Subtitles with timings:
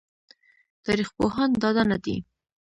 [0.85, 2.15] تاريخ پوهان ډاډه نه دي